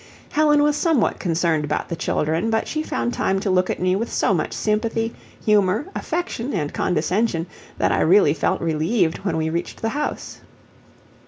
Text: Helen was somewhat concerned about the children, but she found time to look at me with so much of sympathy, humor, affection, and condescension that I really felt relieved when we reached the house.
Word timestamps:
Helen 0.31 0.63
was 0.63 0.75
somewhat 0.75 1.19
concerned 1.19 1.63
about 1.63 1.87
the 1.89 1.95
children, 1.95 2.49
but 2.49 2.67
she 2.67 2.81
found 2.81 3.13
time 3.13 3.39
to 3.41 3.51
look 3.51 3.69
at 3.69 3.79
me 3.79 3.95
with 3.95 4.11
so 4.11 4.33
much 4.33 4.47
of 4.49 4.53
sympathy, 4.53 5.13
humor, 5.45 5.85
affection, 5.95 6.55
and 6.55 6.73
condescension 6.73 7.45
that 7.77 7.91
I 7.91 8.01
really 8.01 8.33
felt 8.33 8.61
relieved 8.61 9.19
when 9.19 9.37
we 9.37 9.51
reached 9.51 9.79
the 9.83 9.89
house. 9.89 10.41